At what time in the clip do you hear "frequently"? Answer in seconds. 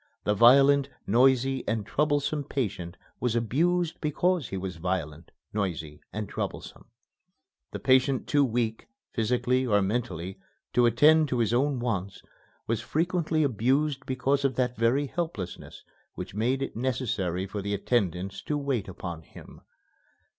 12.81-13.43